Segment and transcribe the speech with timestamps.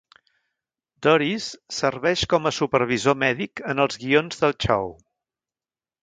[1.07, 1.49] Doris,
[1.79, 4.89] serveix com a supervisor mèdic en els guions del xou.